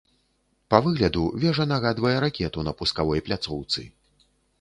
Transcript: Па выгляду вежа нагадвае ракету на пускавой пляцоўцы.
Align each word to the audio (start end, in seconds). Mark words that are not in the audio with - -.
Па 0.73 0.77
выгляду 0.85 1.25
вежа 1.43 1.67
нагадвае 1.71 2.13
ракету 2.25 2.63
на 2.69 2.73
пускавой 2.79 3.23
пляцоўцы. 3.29 3.85